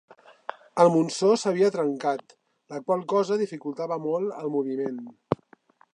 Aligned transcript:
El 0.83 0.87
monsó 0.93 1.29
s'havia 1.41 1.69
trencat, 1.75 2.35
la 2.75 2.81
qual 2.89 3.05
cosa 3.15 3.37
dificultava 3.45 4.01
molt 4.07 4.37
el 4.41 4.53
moviment. 4.59 4.99